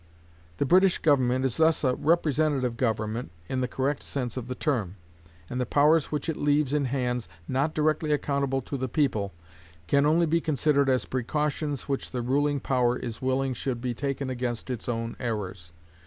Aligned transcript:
The 0.57 0.65
British 0.65 0.97
government 0.97 1.45
is 1.45 1.57
thus 1.57 1.83
a 1.83 1.93
representative 1.93 2.75
government 2.75 3.29
in 3.47 3.61
the 3.61 3.67
correct 3.67 4.01
sense 4.01 4.35
of 4.35 4.47
the 4.47 4.55
term; 4.55 4.95
and 5.47 5.61
the 5.61 5.65
powers 5.67 6.11
which 6.11 6.27
it 6.27 6.37
leaves 6.37 6.73
in 6.73 6.85
hands 6.85 7.29
not 7.47 7.75
directly 7.75 8.11
accountable 8.11 8.61
to 8.61 8.77
the 8.77 8.89
people 8.89 9.31
can 9.85 10.07
only 10.07 10.25
be 10.25 10.41
considered 10.41 10.89
as 10.89 11.05
precautions 11.05 11.83
which 11.87 12.09
the 12.09 12.23
ruling 12.23 12.59
power 12.59 12.97
is 12.97 13.21
willing 13.21 13.53
should 13.53 13.79
be 13.79 13.93
taken 13.93 14.31
against 14.31 14.71
its 14.71 14.89
own 14.89 15.15
errors. 15.19 15.71